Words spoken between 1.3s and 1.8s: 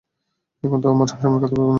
কাঁদতে পারবে আব্বা।